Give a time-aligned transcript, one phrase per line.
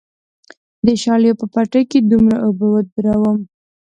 [0.85, 3.37] د شالیو په پټي کې څومره اوبه ودروم؟